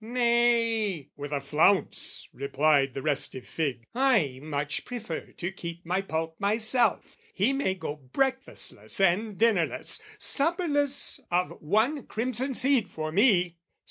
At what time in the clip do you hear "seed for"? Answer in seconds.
12.55-13.11